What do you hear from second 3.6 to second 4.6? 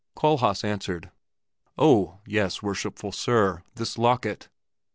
this locket!"